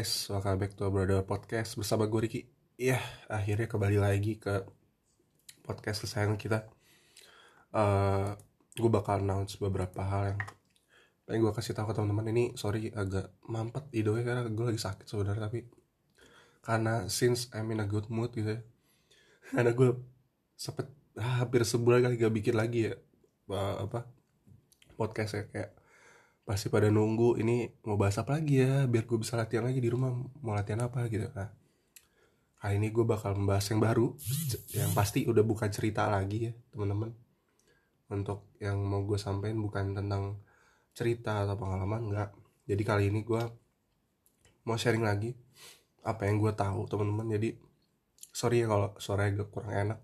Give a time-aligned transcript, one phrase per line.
[0.00, 2.40] Guys, welcome back to Brother Podcast bersama gue Riki.
[2.80, 4.64] Iya, akhirnya kembali lagi ke
[5.60, 6.64] podcast kesayangan kita.
[7.68, 8.32] Uh,
[8.80, 10.40] Gue bakal announce beberapa hal yang
[11.28, 12.32] pengen gue kasih tahu ke teman-teman.
[12.32, 15.68] Ini sorry agak mampet idenya karena gue lagi sakit sebenarnya Tapi
[16.64, 18.60] karena since I'm in a good mood gitu ya
[19.52, 20.00] Karena gue
[20.56, 20.88] sempet
[21.20, 22.96] hampir sebulan kali gak bikin lagi ya
[23.52, 24.08] uh, apa
[24.96, 25.76] podcast ya kayak
[26.44, 29.90] pasti pada nunggu ini mau bahas apa lagi ya biar gue bisa latihan lagi di
[29.92, 30.10] rumah
[30.42, 31.30] mau latihan apa gitu.
[31.30, 31.50] Nah
[32.60, 34.12] kali ini gue bakal membahas yang baru
[34.76, 37.14] yang pasti udah bukan cerita lagi ya teman-teman.
[38.10, 40.42] Untuk yang mau gue sampaikan bukan tentang
[40.92, 42.30] cerita atau pengalaman enggak.
[42.66, 43.42] Jadi kali ini gue
[44.66, 45.32] mau sharing lagi
[46.04, 47.30] apa yang gue tahu teman-teman.
[47.30, 47.54] Jadi
[48.34, 49.98] sorry ya kalau suaranya agak kurang enak.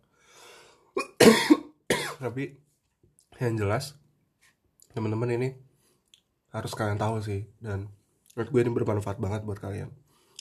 [2.22, 2.44] Tapi
[3.36, 3.98] yang jelas
[4.96, 5.65] teman-teman ini
[6.56, 7.44] harus kalian tahu sih.
[7.60, 7.92] Dan
[8.32, 9.92] menurut gue ini bermanfaat banget buat kalian.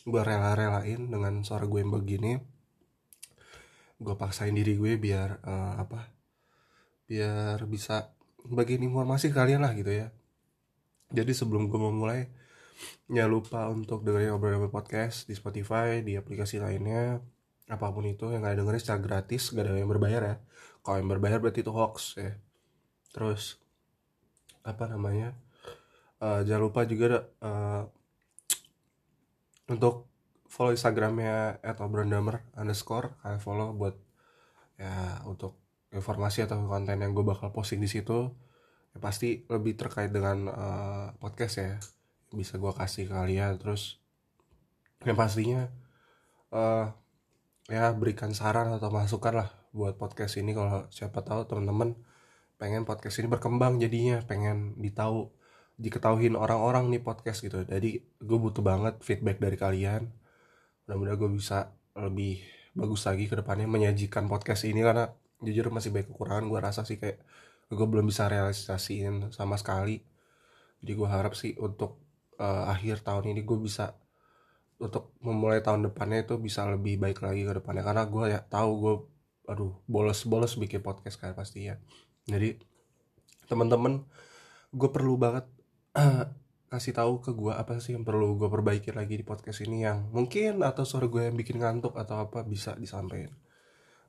[0.07, 2.39] Gue rela-relain dengan suara gue yang begini.
[3.99, 6.15] Gue paksain diri gue biar uh, apa
[7.05, 10.09] biar bisa bagiin informasi kalian lah gitu ya.
[11.13, 12.27] Jadi sebelum gue memulai
[13.07, 17.19] jangan lupa untuk dengerin obrolan podcast di Spotify di aplikasi lainnya.
[17.65, 20.35] Apa pun itu yang kalian dengerin secara gratis gak ada yang berbayar ya.
[20.85, 22.33] Kalau yang berbayar berarti itu hoax ya.
[23.09, 23.57] Terus
[24.65, 25.37] apa namanya
[26.21, 27.83] uh, jangan lupa juga uh,
[29.71, 30.07] untuk
[30.45, 33.95] follow instagramnya atau brandamer underscore kalian follow buat
[34.79, 35.59] ya untuk
[35.91, 38.31] informasi atau konten yang gue bakal posting di situ.
[38.95, 41.75] Ya pasti lebih terkait dengan uh, podcast ya
[42.31, 43.59] bisa gue kasih kalian.
[43.59, 43.99] Terus
[45.03, 45.67] yang pastinya
[46.51, 46.91] uh,
[47.67, 50.55] ya berikan saran atau masukan lah buat podcast ini.
[50.55, 51.95] Kalau siapa tahu teman-teman
[52.55, 55.34] pengen podcast ini berkembang jadinya pengen ditahu
[55.75, 57.63] diketahuin orang-orang nih podcast gitu.
[57.67, 60.07] Jadi gue butuh banget feedback dari kalian.
[60.87, 62.39] Mudah-mudahan gue bisa lebih
[62.75, 65.11] bagus lagi ke depannya menyajikan podcast ini karena
[65.43, 66.45] jujur masih banyak kekurangan.
[66.47, 67.19] Gue rasa sih kayak
[67.67, 69.99] gue belum bisa realisasiin sama sekali.
[70.79, 71.99] Jadi gue harap sih untuk
[72.39, 73.95] uh, akhir tahun ini gue bisa
[74.75, 77.83] untuk memulai tahun depannya itu bisa lebih baik lagi ke depannya.
[77.83, 78.95] Karena gue ya tahu gue
[79.45, 81.75] aduh bolos-bolos bikin podcast kayak pasti ya.
[82.25, 82.59] Jadi
[83.45, 84.07] teman-teman
[84.73, 85.45] gue perlu banget
[86.75, 90.11] kasih tahu ke gue apa sih yang perlu gue perbaiki lagi di podcast ini yang
[90.11, 93.31] mungkin atau suara gue yang bikin ngantuk atau apa bisa disampaikan.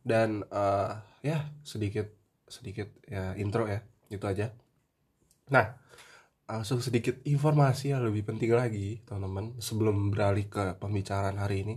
[0.03, 2.11] Dan uh, ya sedikit
[2.47, 4.51] sedikit ya intro ya itu aja.
[5.55, 5.79] Nah
[6.47, 11.77] langsung sedikit informasi yang lebih penting lagi teman-teman sebelum beralih ke pembicaraan hari ini.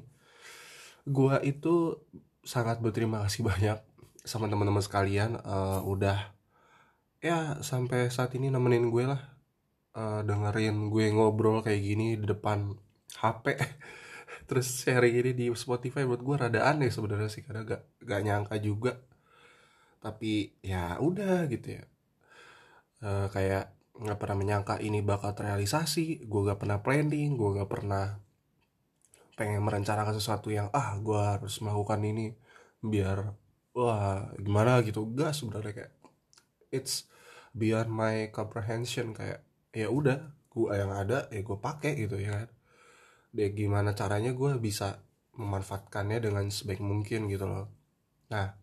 [1.06, 2.02] Gue itu
[2.42, 3.78] sangat berterima kasih banyak
[4.26, 6.34] sama teman-teman sekalian uh, udah
[7.22, 9.39] ya sampai saat ini nemenin gue lah
[9.98, 12.76] uh, dengerin gue ngobrol kayak gini di depan
[13.18, 13.46] HP
[14.50, 18.56] terus sharing ini di Spotify buat gue rada aneh sebenarnya sih karena gak gak nyangka
[18.62, 18.98] juga.
[20.02, 21.84] Tapi ya udah gitu ya.
[23.00, 26.26] Uh, kayak nggak pernah menyangka ini bakal terrealisasi.
[26.26, 28.18] Gue gak pernah planning gue gak pernah
[29.38, 32.36] pengen merencanakan sesuatu yang ah gue harus melakukan ini
[32.84, 33.34] biar
[33.78, 34.82] wah gimana?
[34.82, 35.06] gitu.
[35.14, 35.94] Gak sebenarnya kayak
[36.74, 37.06] it's
[37.54, 42.46] beyond my comprehension kayak ya udah gue yang ada ya gue pakai gitu ya.
[42.46, 42.50] Kan
[43.30, 45.06] deh gimana caranya gue bisa
[45.38, 47.70] memanfaatkannya dengan sebaik mungkin gitu loh.
[48.34, 48.58] Nah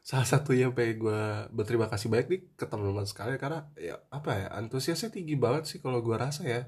[0.00, 4.46] salah satunya pengen gue berterima kasih banyak nih ke teman-teman sekalian karena ya apa ya
[4.56, 6.62] antusiasnya tinggi banget sih kalau gue rasa ya.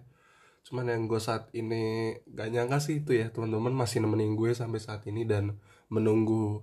[0.63, 4.79] Cuman yang gue saat ini gak nyangka sih itu ya teman-teman masih nemenin gue sampai
[4.79, 5.59] saat ini dan
[5.91, 6.63] menunggu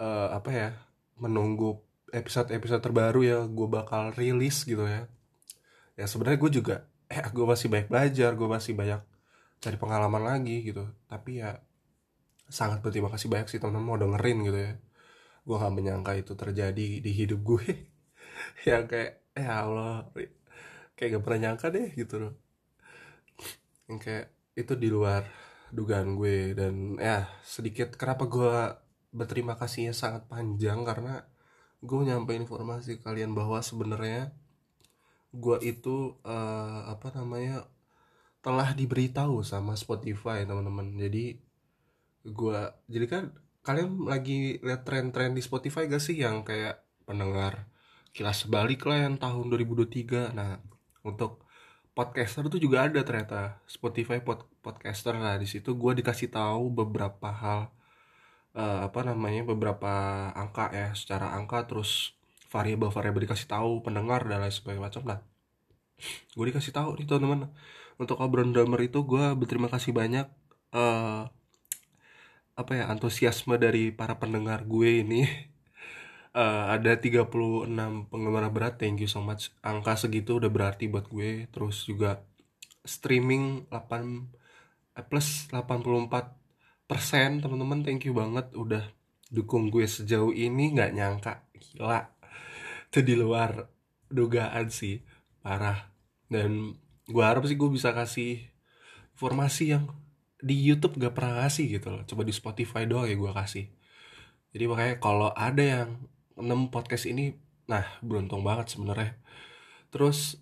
[0.00, 0.68] uh, apa ya
[1.20, 1.78] menunggu
[2.10, 5.06] episode-episode terbaru ya gue bakal rilis gitu ya
[5.98, 6.76] ya sebenarnya gue juga
[7.10, 9.00] eh gue masih banyak belajar gue masih banyak
[9.58, 10.86] cari pengalaman lagi gitu.
[11.10, 11.58] Tapi ya
[12.48, 14.72] sangat berterima kasih banyak sih teman-teman mau dengerin gitu ya.
[15.42, 17.66] Gue gak menyangka itu terjadi di hidup gue
[18.70, 20.06] yang kayak ya Allah
[20.94, 22.34] kayak gak pernah nyangka deh gitu loh.
[23.90, 25.22] Yang kayak itu di luar
[25.74, 26.54] dugaan gue.
[26.54, 28.54] Dan ya sedikit kenapa gue
[29.10, 31.24] berterima kasihnya sangat panjang karena
[31.80, 34.34] gue nyampe informasi kalian bahwa sebenarnya
[35.32, 37.68] gue itu uh, apa namanya
[38.40, 40.94] telah diberitahu sama Spotify teman-teman.
[40.96, 41.36] Jadi
[42.28, 42.58] gue
[42.88, 43.24] jadi kan
[43.66, 47.68] kalian lagi lihat tren-tren di Spotify gak sih yang kayak pendengar
[48.16, 50.58] kilas balik lah yang tahun 2023 nah
[51.04, 51.44] untuk
[51.98, 55.18] podcaster itu juga ada ternyata Spotify pod podcaster.
[55.18, 57.74] Lah di situ gue dikasih tahu beberapa hal
[58.54, 59.90] uh, apa namanya beberapa
[60.38, 61.66] angka ya secara angka.
[61.66, 62.14] Terus
[62.48, 65.02] variabel-variabel dikasih tahu pendengar dan lain sebagainya macam.
[65.04, 65.20] Lah
[66.34, 67.52] gue dikasih tahu nih teman-teman.
[67.98, 70.26] Untuk obrolan drummer itu gue berterima kasih banyak
[70.72, 71.26] uh,
[72.58, 75.26] apa ya antusiasme dari para pendengar gue ini.
[76.32, 77.28] Uh, ada 36
[78.08, 79.52] penggemar berat thank you so much.
[79.60, 81.50] Angka segitu udah berarti buat gue.
[81.50, 82.22] Terus juga
[82.86, 87.84] streaming 8 eh, plus 84 persen teman-teman.
[87.84, 88.86] Thank you banget udah
[89.28, 90.72] dukung gue sejauh ini.
[90.72, 92.17] Nggak nyangka gila
[92.88, 93.68] itu di luar
[94.08, 95.04] dugaan sih
[95.44, 95.92] parah.
[96.28, 96.76] Dan
[97.08, 98.48] gue harap sih gue bisa kasih
[99.16, 99.84] informasi yang
[100.38, 102.02] di YouTube gak pernah kasih gitu loh.
[102.08, 103.68] Coba di Spotify doang ya gue kasih.
[104.52, 105.88] Jadi makanya kalau ada yang
[106.38, 107.36] nemu podcast ini
[107.68, 109.20] nah beruntung banget sebenarnya.
[109.92, 110.40] Terus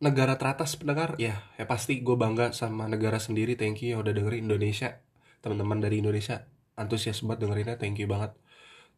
[0.00, 3.54] negara teratas pendengar ya ya pasti gue bangga sama negara sendiri.
[3.54, 4.98] Thank you yang udah dengerin Indonesia.
[5.44, 7.76] Teman-teman dari Indonesia antusias banget dengerinnya.
[7.78, 8.34] Thank you banget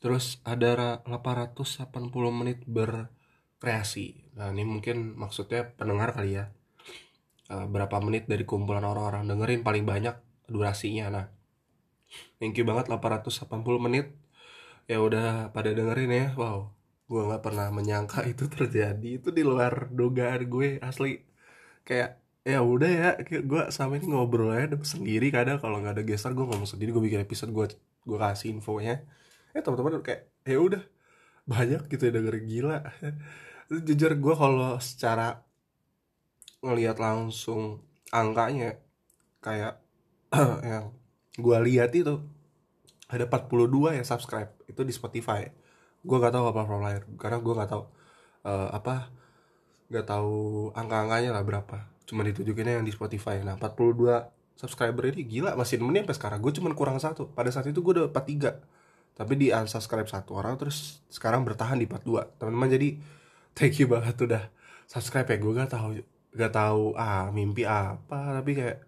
[0.02, 1.78] terus ada 880
[2.34, 4.34] menit berkreasi.
[4.34, 6.50] Nah ini mungkin maksudnya pendengar kali ya.
[7.46, 9.31] Uh, berapa menit dari kumpulan orang-orang?
[9.31, 10.19] Dengerin paling banyak
[10.50, 11.06] durasinya.
[11.14, 11.26] Nah
[12.43, 13.38] thank you banget 880
[13.78, 14.10] menit.
[14.90, 16.26] Ya udah pada dengerin ya.
[16.34, 16.75] Wow
[17.12, 19.22] gue nggak pernah menyangka itu terjadi.
[19.22, 21.22] Itu di luar dugaan gue asli.
[21.87, 25.62] Kayak ya udah ya gue sama ini ngobrol aja sendiri kadang.
[25.62, 27.66] Kalau nggak ada gestar gue ngomong sendiri gue bikin episode gue
[28.02, 29.06] gue kasih infonya
[29.52, 30.82] eh teman-teman kayak ya udah
[31.44, 32.78] banyak gitu ya dengerin gila.
[33.69, 35.43] Jujur gue kalau secara
[36.62, 37.82] ngelihat langsung
[38.14, 38.78] angkanya
[39.43, 39.82] kayak
[40.70, 40.94] yang
[41.37, 42.22] gue lihat itu
[43.12, 45.49] ada 42 yang subscribe itu di Spotify.
[46.02, 47.84] Gue gak tahu apa lain karena gue gak tahu
[48.46, 49.12] uh, apa
[49.93, 51.90] gak tahu angka-angkanya lah berapa.
[52.08, 53.43] Cuma ditunjukinnya yang di Spotify.
[53.44, 56.38] Nah 42 subscriber ini gila masih nemenin sampai sekarang.
[56.40, 57.28] Gue cuma kurang satu.
[57.34, 58.81] Pada saat itu gue udah 43
[59.12, 62.88] tapi di unsubscribe satu orang terus sekarang bertahan di 42 teman-teman jadi
[63.52, 64.44] thank you banget udah
[64.92, 65.36] subscribe ya.
[65.40, 65.88] Gue gak tahu
[66.32, 68.78] gak tahu ah mimpi apa tapi kayak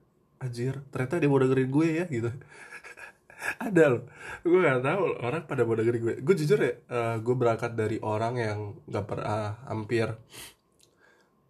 [0.40, 2.30] anjir ternyata dia mau dengerin gue ya gitu.
[3.64, 4.02] Ada loh.
[4.44, 6.14] Gue gak tahu loh, orang pada mau dengerin gue.
[6.20, 10.12] Gue jujur ya uh, gue berangkat dari orang yang gak pernah hampir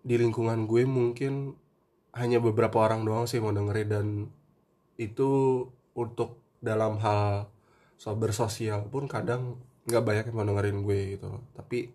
[0.04, 1.56] di lingkungan gue mungkin
[2.14, 3.88] hanya beberapa orang doang sih mau dengerin.
[3.90, 4.06] Dan
[4.98, 5.62] itu
[5.94, 7.53] untuk dalam hal
[8.04, 9.56] so bersosial pun kadang
[9.88, 11.40] nggak banyak yang mau dengerin gue gitu loh.
[11.56, 11.88] Tapi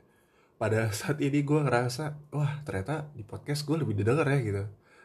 [0.58, 4.64] pada saat ini gue ngerasa wah ternyata di podcast gue lebih didengar ya gitu.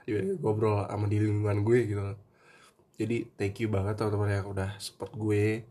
[0.08, 2.16] Ya, ngobrol sama di lingkungan gue gitu loh.
[2.96, 5.68] Jadi thank you banget teman-teman yang udah support gue.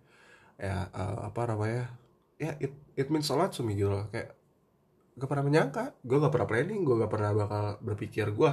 [0.61, 1.89] Ya uh, apa namanya
[2.37, 4.05] ya it, it means a lot to gitu loh.
[4.13, 4.37] Kayak
[5.17, 8.51] gak pernah menyangka gue gak pernah planning gue gak pernah bakal berpikir gue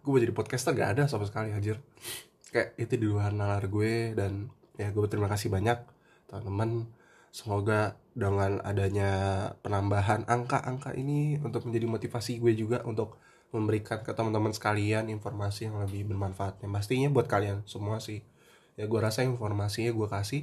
[0.00, 1.80] gue mau jadi podcaster gak ada sama sekali anjir.
[2.52, 5.99] Kayak itu di luar nalar gue dan ya gue berterima kasih banyak
[6.30, 6.86] teman-teman
[7.34, 9.10] semoga dengan adanya
[9.62, 13.18] penambahan angka-angka ini untuk menjadi motivasi gue juga untuk
[13.50, 18.22] memberikan ke teman-teman sekalian informasi yang lebih bermanfaat yang pastinya buat kalian semua sih.
[18.78, 20.42] Ya gue rasa informasinya gue kasih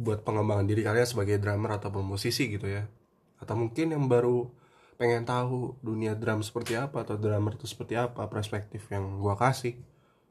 [0.00, 2.88] buat pengembangan diri kalian sebagai drummer ataupun musisi gitu ya.
[3.36, 4.48] Atau mungkin yang baru
[4.96, 9.76] pengen tahu dunia drum seperti apa atau drummer itu seperti apa perspektif yang gue kasih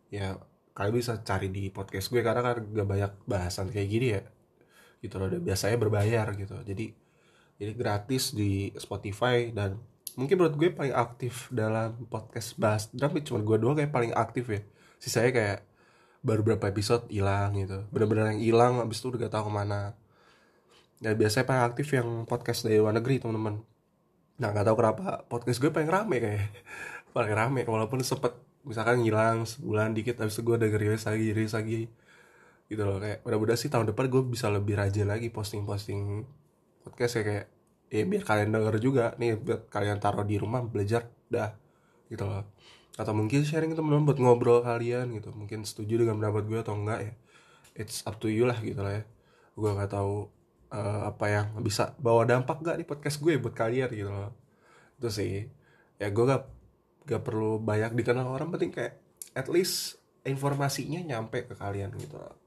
[0.10, 0.42] ya
[0.74, 4.22] kalian bisa cari di podcast gue karena kan gak banyak bahasan kayak gini ya
[5.06, 6.58] gitu loh biasanya berbayar gitu.
[6.66, 6.92] Jadi
[7.56, 9.80] jadi gratis di Spotify dan
[10.20, 14.46] mungkin menurut gue paling aktif dalam podcast bahas drum cuma gue doang kayak paling aktif
[14.52, 14.62] ya.
[15.00, 15.60] Sisanya kayak
[16.26, 17.86] baru berapa episode hilang gitu.
[17.94, 19.94] Bener-bener yang hilang abis itu udah gak tau ke mana.
[21.00, 23.62] Ya biasanya paling aktif yang podcast dari luar negeri teman-teman.
[24.42, 26.44] Nah nggak tahu kenapa podcast gue paling rame kayak.
[27.16, 28.36] Paling rame walaupun sempet
[28.68, 31.88] misalkan ngilang sebulan dikit habis itu gue udah rilis lagi rilis lagi
[32.70, 32.98] gitu loh.
[33.02, 36.26] Kayak mudah-mudahan sih tahun depan gue bisa lebih rajin lagi posting-posting
[36.86, 37.46] podcast ya kayak
[37.90, 41.54] ya biar kalian denger juga nih buat kalian taruh di rumah belajar dah
[42.10, 42.46] gitu loh.
[42.96, 45.30] Atau mungkin sharing teman-teman buat ngobrol kalian gitu.
[45.36, 47.14] Mungkin setuju dengan pendapat gue atau enggak ya.
[47.76, 49.04] It's up to you lah gitu lah ya.
[49.56, 50.32] Gue nggak tahu
[50.72, 54.32] uh, apa yang bisa bawa dampak gak di podcast gue buat kalian gitu loh.
[54.98, 55.48] Itu sih.
[56.00, 56.44] Ya gue gak
[57.06, 58.98] gak perlu banyak dikenal orang penting kayak
[59.36, 62.45] at least informasinya nyampe ke kalian gitu loh.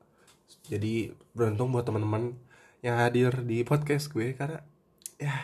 [0.68, 2.36] Jadi beruntung buat teman-teman
[2.84, 4.62] yang hadir di podcast gue karena
[5.18, 5.34] ya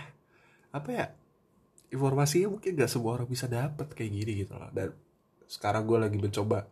[0.70, 1.06] apa ya
[1.90, 4.70] informasinya mungkin gak semua orang bisa dapet kayak gini gitu loh.
[4.70, 4.92] Dan
[5.48, 6.66] sekarang gue lagi mencoba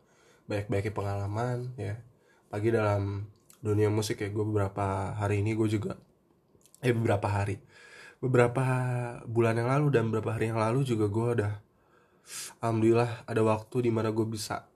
[0.47, 1.99] banyak-banyak pengalaman ya.
[2.53, 3.27] Pagi dalam
[3.63, 5.95] dunia musik ya gue beberapa hari ini gue juga
[6.83, 7.63] eh beberapa hari
[8.19, 8.65] beberapa
[9.27, 11.53] bulan yang lalu dan beberapa hari yang lalu juga gue udah
[12.59, 14.67] alhamdulillah ada waktu di mana gue bisa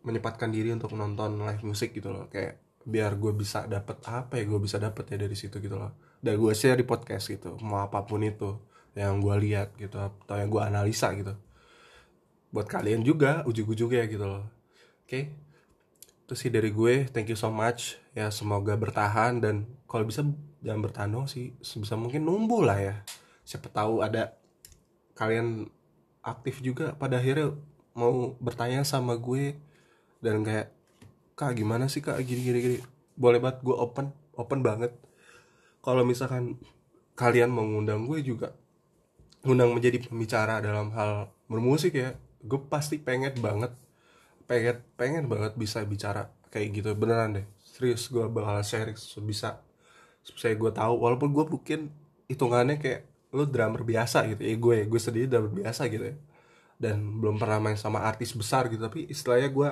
[0.00, 2.30] menyempatkan diri untuk nonton live musik gitu loh.
[2.32, 5.92] Kayak biar gue bisa dapet apa ya gue bisa dapet ya dari situ gitu loh.
[6.22, 8.56] Dan gue share di podcast gitu mau apa pun itu
[8.94, 11.34] yang gue lihat gitu atau yang gue analisa gitu.
[12.54, 14.46] Buat kalian juga ujung-ujungnya gitu loh.
[15.02, 15.10] Oke?
[15.10, 15.24] Okay?
[16.26, 18.02] itu sih dari gue thank you so much.
[18.10, 20.26] Ya semoga bertahan dan kalau bisa
[20.58, 21.54] jangan bertahan dong sih.
[21.62, 22.94] Sebisa mungkin numbuh lah ya.
[23.46, 24.34] Siapa tahu ada
[25.14, 25.70] kalian
[26.26, 27.54] aktif juga pada akhirnya
[27.94, 29.54] mau bertanya sama gue
[30.18, 30.75] dan kayak
[31.36, 32.16] kak gimana sih kak?
[32.24, 32.78] Gini gini gini.
[33.14, 34.92] Boleh banget gue open open banget.
[35.84, 36.56] Kalau misalkan
[37.14, 38.56] kalian mau ngundang gue juga
[39.44, 43.72] ngundang menjadi pembicara dalam hal bermusik ya gue pasti pengen banget
[44.50, 46.96] pengen pengen banget bisa bicara kayak gitu.
[46.96, 49.60] Beneran deh serius gue bakal share sebisa
[50.24, 50.94] saya gue tahu.
[51.04, 51.80] Walaupun gue mungkin
[52.26, 54.54] hitungannya kayak lu drummer biasa gitu ya.
[54.56, 56.16] Gue gue sendiri drummer biasa gitu ya.
[56.76, 58.80] Dan belum pernah main sama artis besar gitu.
[58.82, 59.68] Tapi istilahnya gue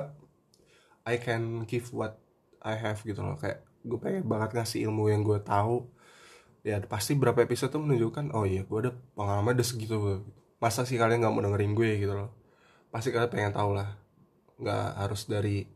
[1.05, 2.17] I can give what
[2.65, 3.37] I have gitu loh.
[3.37, 5.85] Kayak gue pengen banget ngasih ilmu yang gue tahu.
[6.65, 10.25] Ya pasti berapa episode tuh menunjukkan oh iya gue ada pengalaman udah segitu.
[10.57, 12.33] Masa sih kalian nggak mau dengerin gue gitu loh?
[12.89, 13.93] Pasti kalian pengen tahu lah.
[14.57, 15.69] Nggak harus dari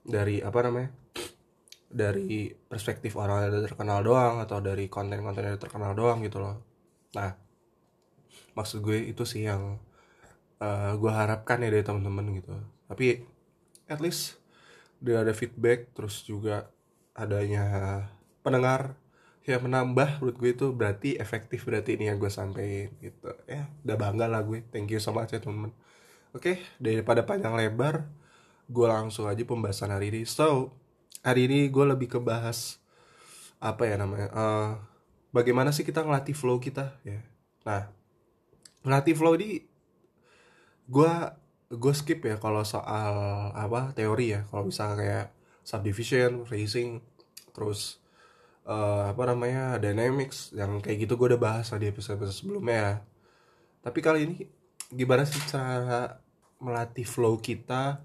[0.00, 0.88] dari apa namanya?
[1.92, 6.64] Dari perspektif orang yang terkenal doang atau dari konten-konten yang terkenal doang gitu loh.
[7.12, 7.36] Nah
[8.56, 9.76] maksud gue itu sih yang
[10.64, 12.56] uh, gue harapkan ya dari teman-teman gitu.
[12.88, 13.20] Tapi
[13.84, 14.40] at least
[15.00, 16.72] dia ada feedback terus juga
[17.16, 17.64] adanya
[18.40, 18.96] pendengar
[19.46, 23.30] ya menambah menurut gue itu berarti efektif berarti ini yang gue sampein gitu.
[23.46, 24.66] Ya udah bangga lah gue.
[24.74, 25.70] Thank you so much ya teman-teman.
[26.34, 28.10] Oke daripada panjang lebar
[28.66, 30.20] gue langsung aja pembahasan hari ini.
[30.26, 30.74] So
[31.22, 32.82] hari ini gue lebih ke bahas
[33.56, 34.70] apa ya namanya uh,
[35.32, 37.22] bagaimana sih kita ngelatih flow kita ya.
[37.62, 37.86] Nah
[38.82, 39.62] ngelatih flow ini
[40.90, 41.12] gue
[41.66, 43.14] gue skip ya kalau soal
[43.54, 44.40] apa teori ya.
[44.48, 45.26] Kalau misalnya kayak
[45.66, 47.02] subdivision racing
[47.50, 47.98] terus
[48.68, 52.94] uh, apa namanya dynamics yang kayak gitu gue udah bahas di episode episode sebelumnya ya.
[53.82, 54.36] Tapi kali ini
[54.92, 56.22] gimana sih cara
[56.62, 58.00] melatih flow kita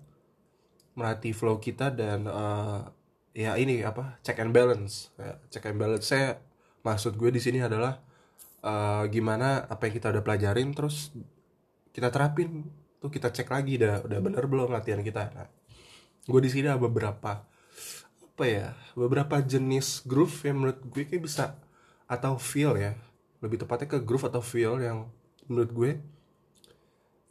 [0.92, 2.84] melatih flow kita dan uh,
[3.32, 5.14] ya ini apa check and balance.
[5.54, 6.42] Check and balance saya
[6.82, 8.02] maksud gue di sini adalah
[8.66, 11.14] uh, gimana apa yang kita udah pelajarin terus
[11.92, 12.68] kita terapin
[13.02, 15.34] tuh kita cek lagi udah udah bener belum latihan kita?
[15.34, 15.50] Nah,
[16.30, 17.44] gue di sini ada beberapa
[18.32, 21.58] apa ya beberapa jenis groove yang menurut gue kayak bisa
[22.06, 22.96] atau feel ya
[23.42, 25.10] lebih tepatnya ke groove atau feel yang
[25.50, 25.92] menurut gue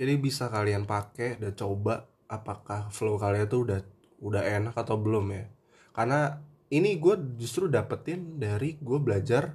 [0.01, 3.81] jadi bisa kalian pakai dan coba apakah flow kalian tuh udah
[4.25, 5.45] udah enak atau belum ya.
[5.93, 6.41] Karena
[6.73, 9.53] ini gue justru dapetin dari gue belajar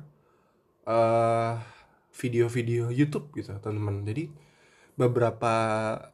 [0.86, 1.58] uh,
[2.14, 4.06] video-video YouTube gitu teman-teman.
[4.06, 4.30] Jadi
[4.96, 5.54] beberapa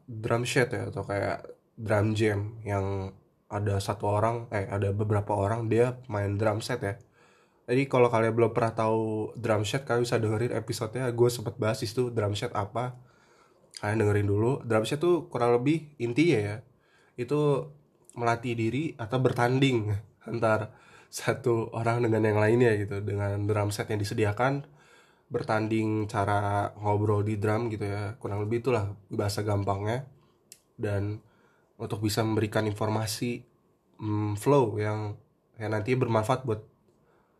[0.09, 1.45] drum set ya atau kayak
[1.77, 3.13] drum jam yang
[3.51, 6.95] ada satu orang eh ada beberapa orang dia main drum set ya.
[7.69, 11.07] Jadi kalau kalian belum pernah tahu drum set kalian bisa dengerin episodenya.
[11.13, 12.97] Gue sempat bahas itu drum set apa.
[13.79, 14.51] Kalian dengerin dulu.
[14.65, 16.57] Drum set tuh kurang lebih intinya ya
[17.19, 17.69] itu
[18.17, 19.93] melatih diri atau bertanding
[20.29, 20.73] antar
[21.11, 23.03] satu orang dengan yang lainnya gitu.
[23.03, 24.65] Dengan drum set yang disediakan
[25.31, 30.03] bertanding cara ngobrol di drum gitu ya kurang lebih itulah bahasa gampangnya
[30.75, 31.23] dan
[31.79, 33.41] untuk bisa memberikan informasi
[33.97, 35.15] mm, flow yang
[35.55, 36.61] yang nanti bermanfaat buat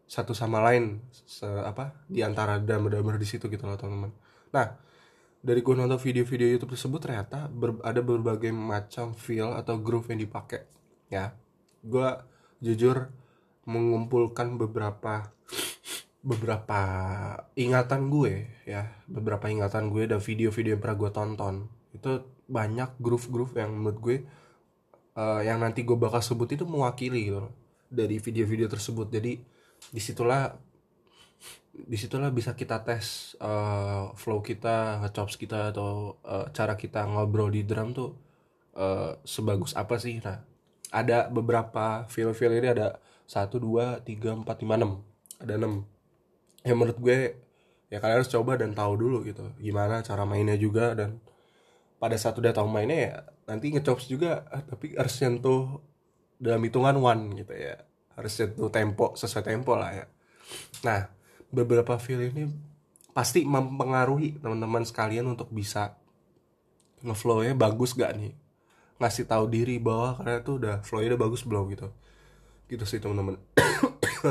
[0.08, 4.12] satu sama lain se apa di antara drummer-drummer di situ gitu loh teman-teman.
[4.52, 4.76] Nah,
[5.40, 10.20] dari gue nonton video-video YouTube tersebut ternyata ber, ada berbagai macam feel atau groove yang
[10.20, 10.68] dipakai
[11.08, 11.32] ya.
[11.80, 12.08] Gue
[12.60, 13.08] jujur
[13.66, 15.32] mengumpulkan beberapa
[16.22, 16.82] beberapa
[17.58, 21.56] ingatan gue ya, beberapa ingatan gue dan video-video yang pernah gue tonton.
[21.92, 24.18] Itu banyak groove-groove yang menurut gue
[25.18, 27.50] uh, yang nanti gue bakal sebut itu mewakili gitu
[27.90, 29.10] dari video-video tersebut.
[29.10, 29.42] Jadi
[29.90, 30.54] di situlah
[31.72, 37.50] di situlah bisa kita tes uh, flow kita chops kita atau uh, cara kita ngobrol
[37.50, 38.14] di drum tuh
[38.78, 40.22] uh, sebagus apa sih.
[40.22, 40.44] Nah
[40.92, 44.94] ada beberapa feel-feel ini ada satu dua tiga empat lima enam.
[45.42, 45.82] Ada enam
[46.62, 47.18] yang menurut gue
[47.92, 51.20] ya kalian harus coba dan tahu dulu gitu gimana cara mainnya juga dan
[52.02, 53.16] pada saat udah tahu mainnya ya
[53.52, 55.84] nanti ngecops juga ah, tapi harus nyentuh
[56.42, 57.78] dalam hitungan one gitu ya.
[58.18, 60.06] Harus nyentuh tempo sesuai tempo lah ya.
[60.82, 61.12] Nah
[61.54, 62.50] beberapa feel ini
[63.14, 66.00] pasti mempengaruhi teman-teman sekalian untuk bisa
[67.06, 68.34] ngeflownya bagus gak nih?
[68.98, 71.94] Ngasih tahu diri bahwa kalian tuh udah flownya udah bagus belum gitu.
[72.66, 73.38] Gitu sih teman-teman.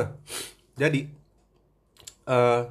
[0.80, 1.12] Jadi
[2.30, 2.70] uh,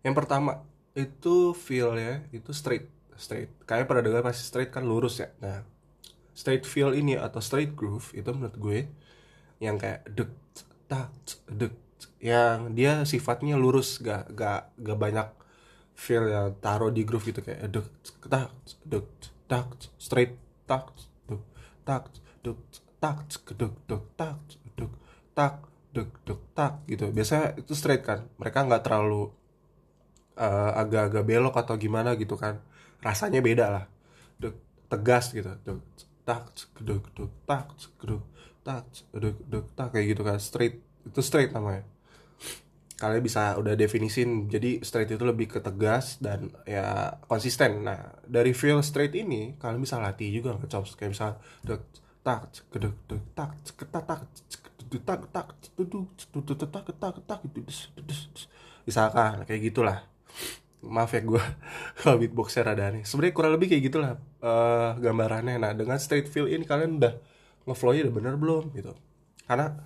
[0.00, 0.64] yang pertama
[0.96, 2.88] itu feel ya itu straight
[3.20, 3.52] straight.
[3.68, 5.28] Kayak pada dengar pasti straight kan lurus ya.
[5.44, 5.62] Nah
[6.34, 8.80] straight feel ini atau straight groove itu menurut gue
[9.62, 10.32] yang kayak dek
[10.90, 11.14] tak
[11.46, 11.74] dek
[12.18, 15.28] yang dia sifatnya lurus gak gak gak banyak
[15.94, 17.86] feel yang taruh di groove gitu kayak dek
[18.26, 18.50] tak
[18.82, 19.06] dek
[19.46, 20.34] tak straight
[20.66, 20.90] tak
[21.30, 21.44] duk
[21.86, 22.10] tak
[22.42, 22.58] duk
[22.98, 24.40] tak duk duk tak
[24.74, 24.92] duk
[25.38, 27.08] tak duk duk tak gitu.
[27.14, 28.26] Biasanya itu straight kan.
[28.42, 29.30] Mereka nggak terlalu
[30.34, 32.58] uh, agak-agak belok atau gimana gitu kan.
[32.98, 33.84] Rasanya beda lah.
[34.42, 34.58] Duk
[34.90, 35.54] tegas gitu.
[35.62, 35.80] Duk
[36.26, 36.50] tak
[36.82, 37.70] duk duk tak
[38.02, 38.24] duk
[38.66, 38.84] tak
[39.14, 40.38] duk duk tak kayak gitu kan.
[40.42, 41.86] Straight itu straight namanya.
[42.98, 44.50] Kalian bisa udah definisin.
[44.50, 47.86] Jadi straight itu lebih ke tegas dan ya konsisten.
[47.86, 51.86] Nah dari feel straight ini kalian bisa latih juga chops kayak misal duk
[52.24, 54.20] tak keduk duk tak ketak tak
[55.02, 57.40] tak tak tuduk tuduk tak tak tak
[58.86, 59.98] misalkan kayak gitulah.
[60.84, 61.40] Maaf ya gue
[62.04, 64.12] kalau beatboxer ada nih sebenarnya kurang lebih kayak gitulah
[64.44, 65.56] uh, gambarannya.
[65.56, 67.16] Nah dengan straight feel ini kalian udah
[67.64, 68.92] ngeflownya udah bener belum gitu.
[69.48, 69.80] Karena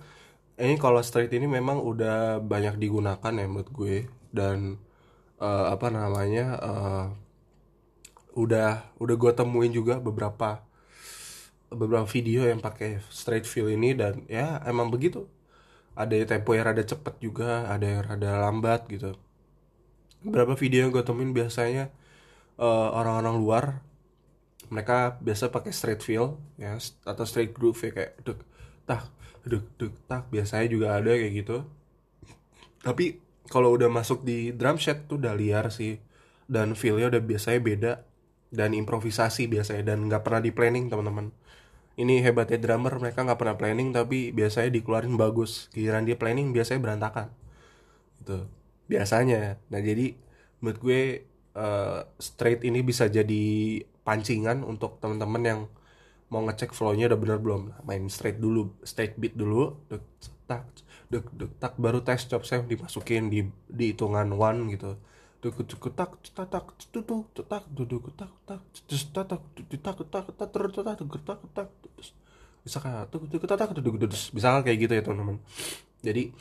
[0.59, 3.95] ini kalau straight ini memang udah banyak digunakan ya menurut gue.
[4.29, 4.75] Dan
[5.39, 7.05] uh, apa namanya uh,
[8.35, 10.68] udah udah gue temuin juga beberapa
[11.69, 15.29] beberapa video yang pakai straight feel ini dan ya emang begitu.
[15.93, 19.13] Ada tempo yang rada cepet juga ada yang rada lambat gitu.
[20.25, 21.93] Beberapa video yang gue temuin biasanya
[22.59, 23.65] orang orang-orang luar
[24.69, 26.75] mereka biasa pakai straight feel ya
[27.07, 28.39] atau straight groove ya kayak duk
[28.83, 29.07] tak
[29.47, 31.57] duk duk tak biasanya juga ada kayak gitu.
[32.83, 35.97] Tapi kalau udah masuk di drum set tuh udah liar sih
[36.45, 37.91] dan feelnya udah biasanya beda
[38.49, 41.29] dan improvisasi biasanya dan nggak pernah di planning teman-teman
[41.99, 45.67] ini hebatnya drummer mereka nggak pernah planning tapi biasanya dikeluarin bagus.
[45.75, 47.27] Giliran dia planning biasanya berantakan.
[48.23, 48.47] Gitu.
[48.87, 49.59] Biasanya.
[49.67, 50.15] Nah jadi
[50.63, 51.01] menurut gue
[51.59, 55.59] uh, straight ini bisa jadi pancingan untuk teman-teman yang
[56.31, 57.61] mau ngecek flownya udah bener belum.
[57.83, 59.75] Main straight dulu straight beat dulu.
[59.91, 60.03] Dek
[60.47, 60.63] tak
[61.11, 64.97] dek dek tak baru tes chop saya dimasukin di di hitungan one gitu
[65.39, 69.41] dek dek tak tak tak tutuk tak duduk tak tak terus tak tak
[69.79, 70.83] tak tak tak terus tak
[71.23, 71.67] tak tak
[72.59, 75.39] bisa kayak tuh duduk tak tak duduk duduk bisa kayak gitu ya teman-teman
[76.03, 76.35] jadi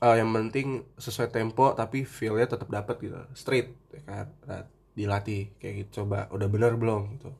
[0.00, 4.64] uh, yang penting sesuai tempo tapi feelnya tetap dapat gitu straight ya kan nah,
[4.96, 7.30] dilatih kayak gitu coba udah bener belum gitu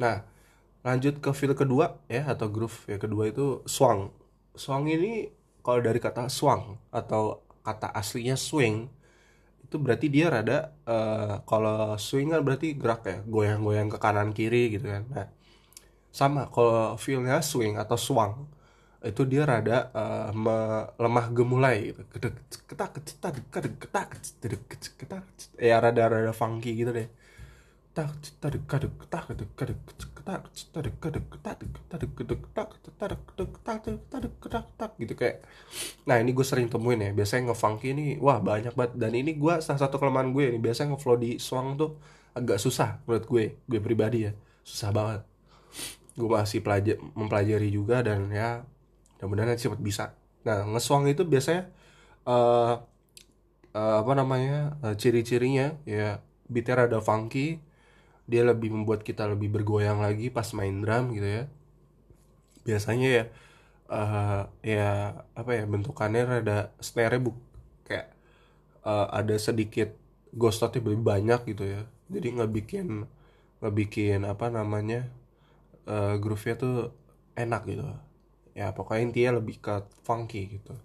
[0.00, 0.24] nah
[0.82, 4.08] lanjut ke feel kedua ya atau groove ya kedua itu swang
[4.56, 5.28] swang ini
[5.60, 8.90] kalau dari kata swang atau kata aslinya swing
[9.72, 14.68] itu berarti dia rada uh, kalau swing kan berarti gerak ya goyang-goyang ke kanan kiri
[14.76, 15.26] gitu kan nah
[16.12, 18.52] sama kalau feelnya swing atau swang
[19.00, 20.28] itu dia rada uh,
[21.00, 22.04] lemah gemulai gitu
[22.68, 24.08] ketak ketak ketak ketak
[25.00, 25.24] ketak
[25.56, 27.08] ya rada rada funky gitu deh
[27.96, 28.60] tak ketak
[29.24, 32.10] taduk kaduk ketak tak taduk kaduk tak taduk
[34.40, 35.42] ketak tak gitu kayak
[36.06, 39.54] nah ini gue sering temuin ya biasanya ngefunky ini wah banyak banget dan ini gue
[39.58, 41.98] salah satu kelemahan gue ini biasanya ngeflow di swang tuh
[42.32, 44.32] agak susah menurut gue gue pribadi ya
[44.62, 45.20] susah banget
[46.14, 48.62] gue masih pelajar mempelajari juga dan ya
[49.18, 50.04] mudah-mudahan cepat bisa
[50.42, 51.70] nah ngeswang itu biasanya
[52.26, 52.82] uh,
[53.74, 57.62] uh, apa namanya uh, ciri-cirinya ya beatnya ada funky
[58.26, 61.44] dia lebih membuat kita lebih bergoyang lagi pas main drum gitu ya.
[62.62, 63.24] Biasanya ya
[63.90, 64.90] uh, ya
[65.34, 67.34] apa ya bentukannya rada snare bu
[67.86, 68.14] kayak
[68.86, 69.94] uh, ada sedikit
[70.32, 71.82] ghost note lebih banyak gitu ya.
[72.12, 72.86] Jadi nggak bikin
[73.62, 75.10] nggak bikin apa namanya
[75.90, 76.76] uh, groove-nya tuh
[77.34, 77.84] enak gitu.
[78.52, 80.76] Ya pokoknya intinya lebih ke funky gitu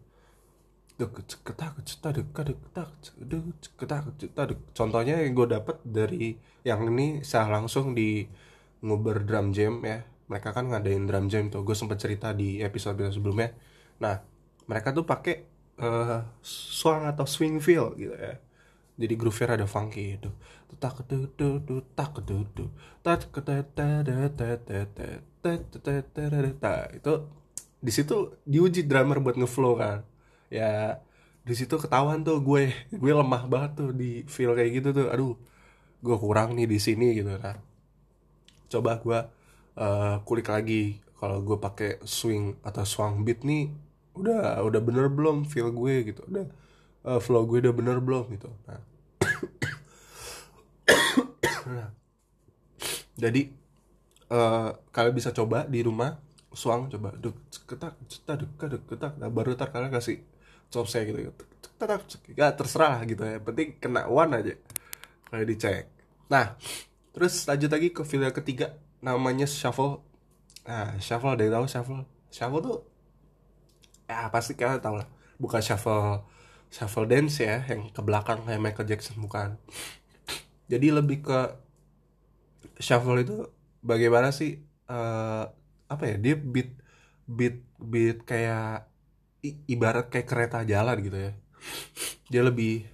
[4.74, 6.34] contohnya yang gue dapet dari
[6.66, 8.26] yang ini saya langsung di
[8.82, 12.98] nguber drum jam ya mereka kan ngadain drum jam tuh gue sempet cerita di episode
[13.14, 13.54] sebelumnya
[14.02, 14.26] nah
[14.66, 15.46] mereka tuh pakai
[15.78, 18.42] uh, swing atau swing feel gitu ya
[18.98, 20.34] jadi groove ada funky itu
[20.82, 22.18] tak tak
[26.58, 27.14] tak itu
[27.78, 30.02] di situ diuji drummer buat ngeflow kan
[30.48, 31.02] ya
[31.48, 35.08] di situ ketahuan tuh gue gue lemah banget tuh di feel kayak gitu tuh.
[35.12, 35.34] Aduh
[36.04, 37.58] gue kurang nih di sini gitu nah
[38.68, 39.20] coba gue
[39.80, 41.00] uh, kulik lagi.
[41.18, 43.74] Kalau gue pakai swing atau swang beat nih
[44.14, 46.22] udah udah bener belum feel gue gitu.
[46.30, 46.46] Udah
[47.08, 48.52] uh, flow gue udah bener belum gitu.
[48.68, 48.82] Nah,
[51.66, 51.90] nah.
[53.24, 53.50] jadi
[54.30, 56.20] uh, kalian bisa coba di rumah
[56.52, 59.14] swang coba duk ketak ketak ketak.
[59.18, 60.22] Nah, baru ntar kalian kasih
[60.74, 61.20] chop saya gitu.
[62.34, 63.38] Ya terserah gitu ya.
[63.42, 64.54] Penting kena one aja.
[65.30, 65.86] Kayak dicek.
[66.32, 66.56] Nah
[67.14, 68.78] terus lanjut lagi ke feel ketiga.
[69.04, 70.02] Namanya shuffle.
[70.66, 72.04] Nah shuffle ada yang tahu shuffle?
[72.34, 72.78] Shuffle tuh
[74.08, 75.08] ya pasti kalian tahu lah.
[75.38, 76.26] Bukan shuffle
[76.68, 79.56] shuffle dance ya yang ke belakang kayak Michael Jackson bukan.
[80.68, 81.40] Jadi lebih ke
[82.82, 83.48] shuffle itu
[83.80, 84.60] bagaimana sih
[84.92, 85.48] uh,
[85.88, 86.76] apa ya dia beat
[87.28, 88.92] beat beat kayak
[89.44, 91.32] ibarat kayak kereta jalan gitu ya
[92.28, 92.86] dia lebih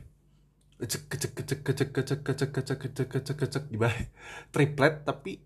[0.83, 3.95] kecek kecek kecek kecek kecek kecek kecek kecek kecek kecek gimana
[4.51, 5.39] triplet tapi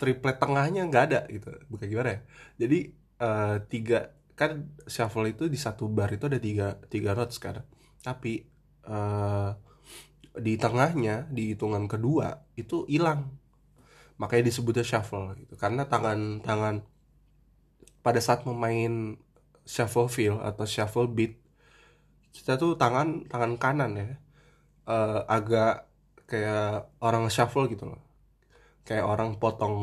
[0.00, 2.20] triplet tengahnya nggak ada gitu bukan gimana ya
[2.64, 2.78] jadi
[3.20, 7.66] uh, tiga kan shuffle itu di satu bar itu ada tiga tiga notes kan
[8.00, 8.46] tapi
[8.86, 9.52] uh,
[10.38, 13.34] di tengahnya di hitungan kedua itu hilang
[14.16, 16.86] makanya disebutnya shuffle gitu karena tangan tangan
[18.00, 19.18] pada saat memain
[19.74, 21.32] shuffle feel atau shuffle beat
[22.36, 24.08] kita tuh tangan tangan kanan ya
[24.88, 25.88] uh, agak
[26.28, 28.00] kayak orang shuffle gitu loh.
[28.86, 29.76] Kayak orang potong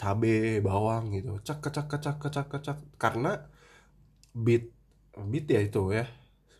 [0.00, 1.38] cabe bawang gitu.
[1.46, 3.46] Cak cak cak cak cak karena
[4.34, 4.70] beat
[5.30, 6.04] beat ya itu ya.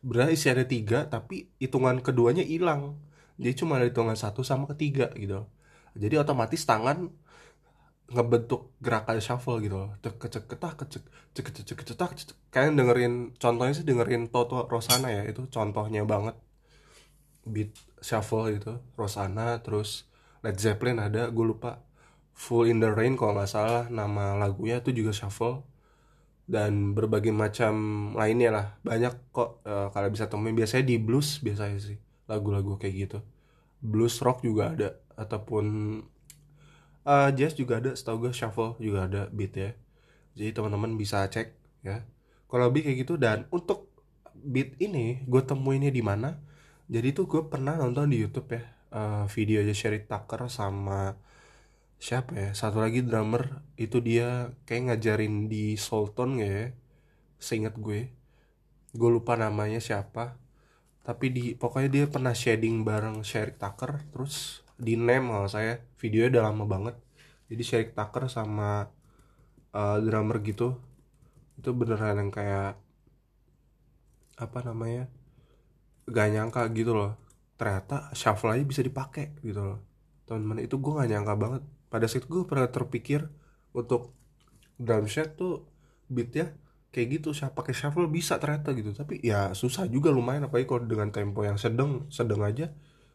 [0.04, 2.98] Berarti isi ada tiga tapi hitungan keduanya hilang.
[3.40, 5.46] Jadi cuma ada hitungan satu sama ketiga gitu.
[5.94, 7.10] Jadi otomatis tangan
[8.04, 9.90] ngebentuk gerakan shuffle gitu loh.
[10.04, 11.80] Cek cek ketak cek cek cek cek.
[11.88, 12.10] Cetak
[12.52, 16.36] kalian dengerin contohnya sih dengerin Toto Rosana ya itu contohnya banget.
[17.44, 20.08] Beat shuffle itu Rosana terus
[20.44, 21.80] Led Zeppelin ada gue lupa.
[22.34, 25.64] Full in the Rain kalau nggak salah nama lagunya itu juga shuffle.
[26.44, 27.72] Dan berbagai macam
[28.12, 30.52] lainnya lah banyak kok uh, kalian bisa temuin.
[30.52, 31.96] Biasanya di blues biasanya sih
[32.28, 33.18] lagu-lagu kayak gitu.
[33.80, 35.64] Blues rock juga ada ataupun
[37.04, 39.70] uh, jazz juga ada setahu gue shuffle juga ada beat ya.
[40.34, 41.54] Jadi teman-teman bisa cek
[41.86, 42.02] ya.
[42.48, 43.92] Kalau lebih kayak gitu dan untuk
[44.34, 46.40] beat ini gue temuinnya di mana.
[46.90, 48.62] Jadi tuh gue pernah nonton di YouTube ya
[48.92, 51.16] uh, video aja Sherry Tucker sama
[51.96, 56.72] siapa ya satu lagi drummer itu dia kayak ngajarin di Sultan ya
[57.40, 58.12] seingat gue.
[58.94, 60.36] Gue lupa namanya siapa
[61.04, 66.38] tapi di pokoknya dia pernah shading bareng Sherry Tucker terus di name kalau saya videonya
[66.38, 66.94] udah lama banget.
[67.50, 68.90] Jadi Sherry Tucker sama
[69.74, 70.78] uh, drummer gitu
[71.54, 72.74] itu beneran yang kayak
[74.34, 75.06] apa namanya
[76.10, 77.12] gak nyangka gitu loh.
[77.54, 79.78] Ternyata shuffle aja bisa dipakai gitu loh.
[80.26, 81.62] Teman-teman itu gue gak nyangka banget.
[81.86, 83.30] Pada saat gue pernah terpikir
[83.70, 84.10] untuk
[84.74, 85.62] drum set tuh
[86.10, 86.50] beat ya
[86.90, 87.30] kayak gitu.
[87.30, 88.90] Saya pakai shuffle bisa ternyata gitu.
[88.90, 92.74] Tapi ya susah juga lumayan apalagi kalau dengan tempo yang sedang sedang aja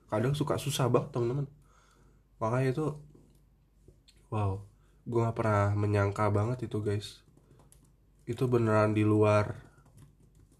[0.09, 1.47] kadang suka susah banget teman-teman.
[2.41, 2.85] Makanya itu
[4.33, 4.61] wow
[5.09, 7.21] gue gak pernah menyangka banget itu guys.
[8.25, 9.57] Itu beneran di luar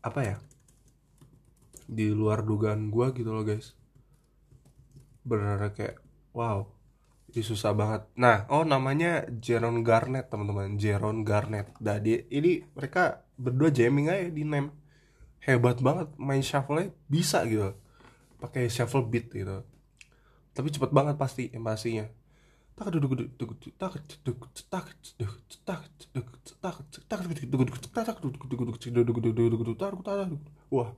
[0.02, 0.38] apa ya?
[1.90, 3.74] Di luar dugaan gue gitu loh guys.
[5.26, 6.02] Bener kayak
[6.34, 6.70] wow
[7.30, 8.10] ini susah banget.
[8.18, 10.78] Nah oh namanya Jeron Garnet teman-teman.
[10.82, 14.74] Jeron Garnet jadi ini mereka berdua jamming aja di name
[15.40, 17.72] hebat banget main shuffle bisa gitu
[18.40, 19.62] pakai shuffle beat gitu
[20.56, 22.08] tapi cepet banget pasti yang pastinya
[22.80, 24.40] tak duduk duduk duduk tak duduk
[24.72, 25.36] tak duduk
[25.68, 26.28] tak duduk
[26.64, 26.76] tak
[27.12, 30.96] tak duduk duduk tak duduk duduk duduk duduk duduk duduk duduk wah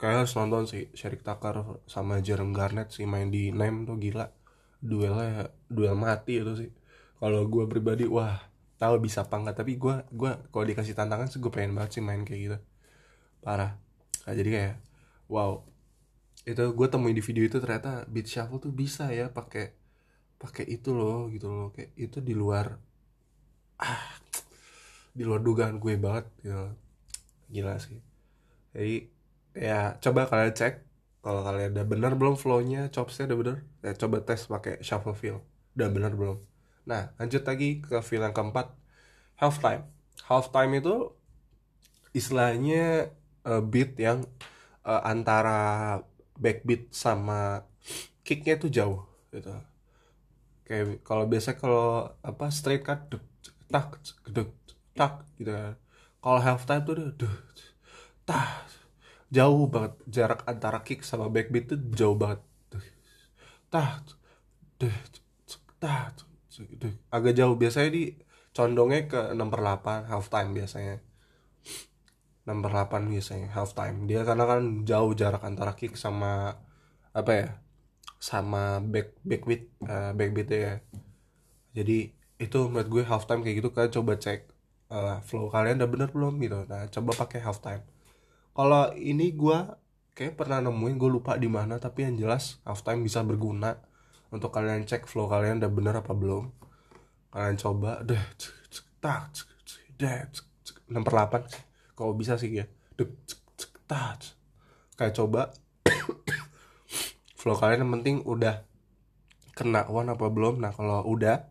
[0.00, 4.32] kayak harus nonton sih Sherik Takar sama Jerem Garnet sih main di Name tuh gila
[4.80, 6.70] duelnya duel mati itu sih
[7.20, 8.40] kalau gue pribadi wah
[8.80, 12.02] tahu bisa apa enggak tapi gue gue kalau dikasih tantangan sih gue pengen banget sih
[12.02, 12.58] main kayak gitu
[13.44, 13.76] parah
[14.24, 14.74] nah, jadi kayak
[15.28, 15.60] wow
[16.48, 19.76] itu gue temuin di video itu ternyata beat shuffle tuh bisa ya pakai
[20.40, 21.68] pakai itu loh gitu loh.
[21.76, 22.80] Kayak itu di luar
[23.80, 24.00] ah
[25.12, 26.64] di luar dugaan gue banget gitu.
[27.52, 28.00] Gila sih.
[28.72, 28.96] Jadi
[29.52, 30.74] ya coba kalian cek
[31.20, 35.44] kalau kalian udah benar belum flownya chopsnya udah bener ya coba tes pakai shuffle feel.
[35.76, 36.40] Udah benar belum?
[36.88, 38.72] Nah lanjut lagi ke feel yang keempat
[39.36, 39.84] half time.
[40.24, 41.12] Half time itu
[42.16, 43.12] istilahnya
[43.44, 44.24] uh, beat yang
[44.86, 46.00] uh, antara
[46.40, 47.68] backbeat sama
[48.24, 49.52] kicknya itu jauh gitu.
[50.64, 53.24] Kayak kalau biasa kalau apa straight cut duk,
[53.68, 54.50] tak duk,
[54.96, 55.52] tak gitu.
[55.52, 55.76] Kan
[56.20, 57.34] kalau half time tuh udah
[58.24, 58.64] tak
[59.28, 59.92] jauh banget.
[60.08, 62.40] Jarak antara kick sama backbeat tuh jauh banget.
[63.68, 64.00] Tah
[64.80, 64.96] deh
[65.80, 66.12] tah
[67.12, 67.56] agak jauh.
[67.56, 68.16] Biasanya di
[68.50, 70.98] condongnya ke nomor 8 half time biasanya
[72.50, 74.04] nomor 8 biasanya half time.
[74.10, 76.58] Dia karena kan jauh jarak antara kick sama
[77.10, 77.48] apa ya
[78.20, 80.74] sama back backbeat uh, backbeat ya.
[81.72, 84.40] Jadi itu menurut gue half time kayak gitu kalian coba cek
[84.92, 86.66] uh, flow kalian udah bener belum gitu.
[86.66, 87.82] Nah coba pakai half time.
[88.52, 89.58] Kalau ini gue
[90.18, 93.78] kayak pernah nemuin gue lupa di mana tapi yang jelas halftime bisa berguna
[94.34, 96.50] untuk kalian cek flow kalian udah bener apa belum.
[97.30, 98.20] Kalian coba deh
[99.00, 99.32] tak
[100.90, 101.69] nomor 8
[102.00, 102.64] kalau bisa sih ya
[102.96, 103.08] deh
[104.96, 105.52] kayak coba
[107.40, 108.64] flow kalian yang penting udah
[109.60, 110.60] kena one apa belum?
[110.60, 111.48] Nah kalau udah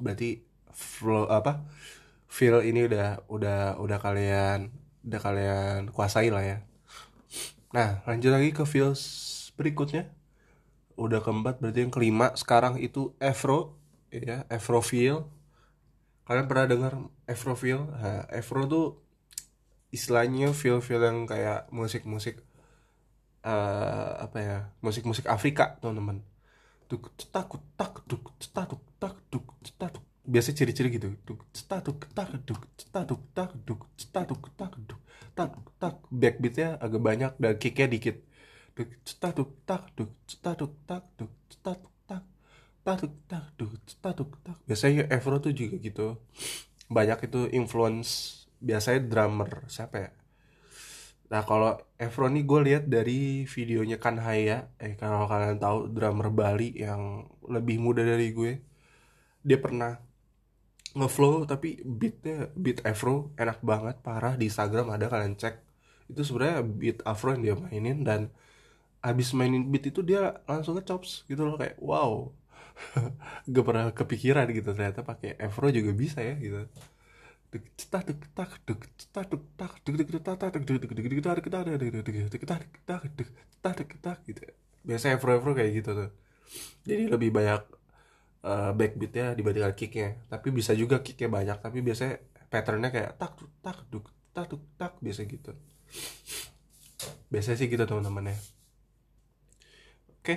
[0.00, 0.40] berarti
[0.72, 1.64] flow apa
[2.28, 4.72] feel ini udah udah udah kalian
[5.04, 6.58] udah kalian kuasai lah ya.
[7.76, 9.02] Nah lanjut lagi ke feels
[9.56, 10.08] berikutnya.
[10.96, 13.76] Udah keempat berarti yang kelima sekarang itu Afro
[14.08, 15.28] ya Afro feel.
[16.24, 16.92] Kalian pernah dengar
[17.26, 17.82] Afro feel?
[17.90, 19.01] Nah, Afro tuh
[19.92, 22.40] istilahnya feel feel yang kayak musik musik
[23.44, 26.24] uh, apa ya musik musik Afrika teman-teman.
[26.88, 31.12] Duk cetak tak duk cetak tak duk cetak biasa ciri-ciri gitu.
[31.28, 31.84] Duk cetak
[32.16, 35.00] tak duk cetak tak duk cetak tak duk
[35.36, 35.94] tak tak.
[36.08, 38.16] Backbeatnya agak banyak dan kicknya dikit.
[38.72, 39.36] Duk cetak
[39.68, 40.56] tak duk cetak
[40.88, 42.24] tak duk cetak tak.
[42.82, 43.46] Tak tak
[44.18, 44.56] duk tak.
[44.66, 46.18] Biasanya Afro tuh juga gitu.
[46.90, 50.10] Banyak itu influence biasanya drummer siapa ya?
[51.32, 56.28] Nah kalau Efron nih gue lihat dari videonya Kan Haya, eh kalau kalian tahu drummer
[56.28, 58.52] Bali yang lebih muda dari gue,
[59.40, 59.96] dia pernah
[60.92, 64.36] ngeflow tapi beatnya beat Afro enak banget parah.
[64.36, 65.54] Di Instagram ada kalian cek.
[66.12, 68.28] Itu sebenarnya beat Afro yang dia mainin dan
[69.02, 72.28] abis mainin beat itu dia langsung ngechops gitu loh kayak wow.
[73.52, 76.68] Gak pernah kepikiran gitu ternyata pakai Afro juga bisa ya gitu
[84.24, 84.42] gitu
[84.82, 86.10] biasanya Afro Afro kayak gitu tuh
[86.88, 87.62] jadi lebih banyak
[88.48, 93.78] uh, backbeatnya dibandingkan kicknya tapi bisa juga kicknya banyak tapi biasanya patternnya kayak tak tak
[93.92, 95.52] duk tak duk tak biasa gitu
[97.28, 98.36] biasanya sih gitu teman-teman ya
[100.20, 100.34] oke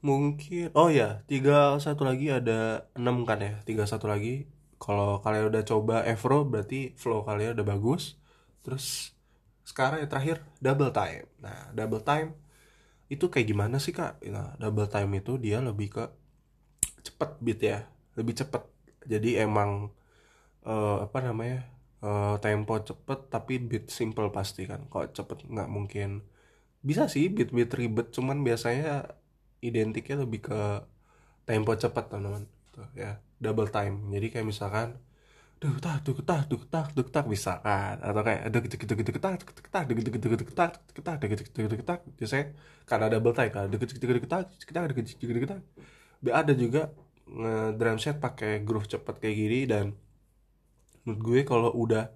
[0.00, 5.50] mungkin oh ya tiga satu lagi ada enam kan ya tiga satu lagi kalau kalian
[5.50, 8.14] udah coba Evro berarti flow kalian udah bagus.
[8.62, 9.12] Terus
[9.66, 11.26] sekarang yang terakhir double time.
[11.42, 12.38] Nah double time
[13.10, 14.22] itu kayak gimana sih kak?
[14.30, 16.04] Nah double time itu dia lebih ke
[17.02, 17.78] cepet beat ya
[18.14, 18.62] lebih cepet.
[19.04, 19.90] Jadi emang
[20.62, 21.66] uh, apa namanya
[22.06, 24.86] uh, tempo cepet tapi beat simple pasti kan.
[24.86, 26.22] Kok cepet nggak mungkin?
[26.86, 29.10] Bisa sih beat beat ribet cuman biasanya
[29.58, 30.60] identiknya lebih ke
[31.50, 32.46] tempo cepet teman-teman.
[32.70, 33.94] Gitu ya double time.
[34.14, 34.98] Jadi kayak misalkan
[35.58, 39.10] duh tak duh tak duh tak duh tak misalkan atau kayak ada gitu gitu gitu
[39.18, 40.70] tak gitu tak gitu gitu gitu tak
[41.02, 42.46] tak gitu gitu gitu tak biasanya
[42.86, 43.66] karena double time kan.
[43.66, 45.62] Gitu gitu gitu tak kita ada gitu gitu tak
[46.22, 46.82] ada juga
[47.78, 49.84] drum set pakai groove cepet kayak gini dan
[51.04, 52.08] menurut gue kalau udah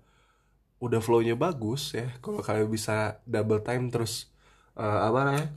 [0.82, 4.32] udah flownya bagus ya kalau kalian bisa double time terus
[4.74, 5.48] uh, apa namanya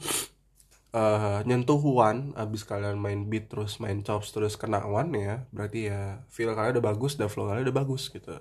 [0.96, 5.92] uh, nyentuh one abis kalian main beat terus main chops terus kena one ya berarti
[5.92, 8.40] ya feel kalian udah bagus dan flow kalian udah bagus gitu.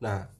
[0.00, 0.32] Nah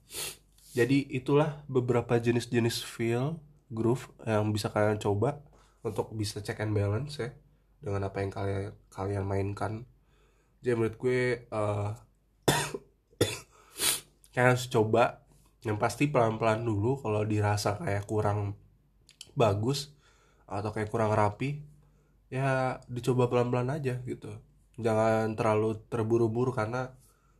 [0.72, 3.36] jadi itulah beberapa jenis-jenis feel
[3.68, 5.44] groove yang bisa kalian coba
[5.84, 7.36] untuk bisa check and balance ya
[7.84, 9.84] dengan apa yang kalian kalian mainkan.
[10.64, 11.20] Jadi menurut gue
[11.52, 11.92] uh,
[14.32, 15.26] kalian harus coba
[15.62, 18.58] yang pasti pelan-pelan dulu kalau dirasa kayak kurang
[19.36, 19.94] bagus
[20.52, 21.64] atau kayak kurang rapi
[22.32, 24.32] ya dicoba pelan-pelan aja gitu.
[24.80, 26.92] Jangan terlalu terburu-buru karena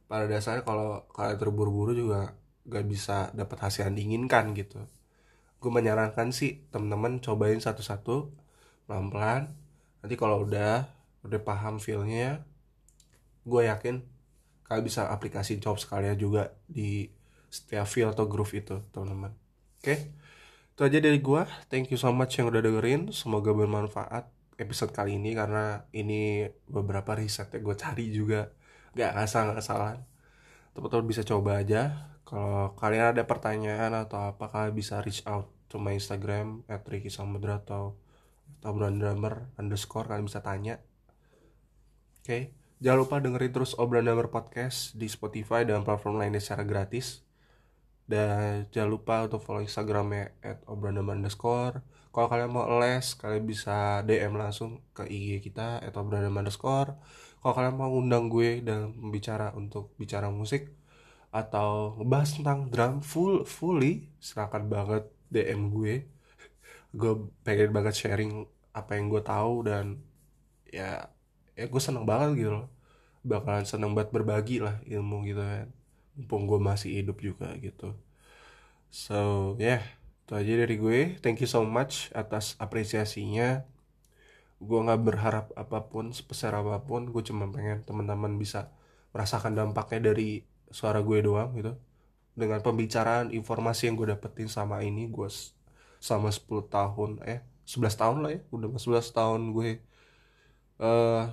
[0.09, 2.37] pada dasarnya kalau kalian terburu-buru juga
[2.69, 4.85] gak bisa dapat hasil yang diinginkan gitu.
[5.61, 8.33] Gue menyarankan sih temen-temen cobain satu-satu
[8.85, 9.49] pelan-pelan.
[10.05, 10.89] Nanti kalau udah
[11.23, 12.43] udah paham feelnya
[13.47, 14.03] gue yakin
[14.67, 17.11] kalian bisa aplikasi job sekalian juga di
[17.53, 19.85] setiap feel atau groove itu teman-teman oke?
[19.85, 19.99] okay?
[20.73, 23.13] Itu aja dari gue thank you so much yang udah dengerin.
[23.13, 28.49] Semoga bermanfaat episode kali ini karena ini beberapa riset yang gue cari juga.
[28.97, 30.01] Gak ngasal salah
[30.73, 32.13] teman-teman bisa coba aja.
[32.25, 37.13] Kalau kalian ada pertanyaan atau apa kalian bisa reach out to my instagram at Ricky
[37.13, 38.01] atau
[38.63, 40.81] atau drummer underscore kalian bisa tanya.
[42.23, 42.25] Oke?
[42.25, 42.43] Okay.
[42.83, 47.23] jangan lupa dengerin terus obrolan drummer podcast di Spotify dan platform lainnya secara gratis
[48.13, 51.81] dan jangan lupa untuk follow instagramnya at underscore
[52.13, 56.93] kalau kalian mau les kalian bisa DM langsung ke IG kita at underscore
[57.41, 60.77] kalau kalian mau undang gue dan bicara untuk bicara musik
[61.33, 65.95] atau ngebahas tentang drum full fully silakan banget DM gue.
[66.93, 68.45] Gue pengen banget sharing
[68.77, 70.05] apa yang gue tahu dan
[70.69, 71.09] ya
[71.57, 72.67] ya gue seneng banget gitu loh.
[73.25, 75.82] Bakalan seneng banget berbagi lah ilmu gitu kan
[76.17, 77.97] mumpung gue masih hidup juga gitu.
[78.93, 79.83] So yeah,
[80.25, 80.99] itu aja dari gue.
[81.25, 83.65] Thank you so much atas apresiasinya.
[84.63, 88.71] Gue nggak berharap apa pun sebesar apa pun gue cuma pengen teman-teman bisa
[89.17, 91.73] merasakan dampaknya dari suara gue doang gitu.
[92.33, 95.29] Dengan pembicaraan informasi yang gue dapetin sama ini gue
[96.03, 99.71] sama 10 tahun eh 11 tahun lah ya udah 11 tahun gue
[100.83, 101.25] uh,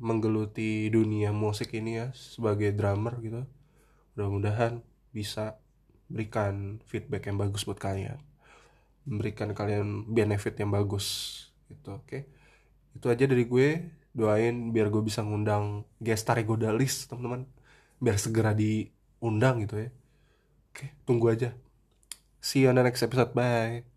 [0.00, 3.44] menggeluti dunia musik ini ya sebagai drummer gitu
[4.14, 5.58] mudah-mudahan bisa
[6.08, 8.18] berikan feedback yang bagus buat kalian.
[9.04, 11.06] Memberikan kalian benefit yang bagus
[11.68, 12.06] gitu oke?
[12.06, 12.22] Okay?
[12.94, 13.68] itu aja dari gue.
[14.14, 17.50] Doain biar gue bisa ngundang gestar Godalis teman-teman.
[17.98, 19.90] Biar segera diundang gitu ya.
[20.70, 21.50] Oke okay, tunggu aja.
[22.38, 23.34] See you on the next episode.
[23.34, 23.93] Bye